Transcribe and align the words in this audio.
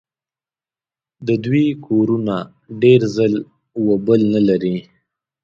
د 1.27 1.29
دوی 1.45 1.65
کورونه 1.85 2.35
ډېر 2.81 3.01
ځل 3.15 3.33
و 3.83 3.87
بل 4.05 4.21
نه 4.33 4.41
لري. 4.47 4.77